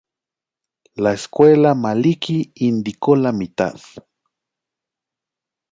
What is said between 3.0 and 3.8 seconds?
la mitad.